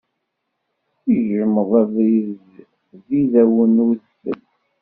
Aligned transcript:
Yejmeḍ 1.13 1.71
abrid 1.81 2.31
did 3.07 3.33
awen 3.41 3.75
udfel. 3.87 4.39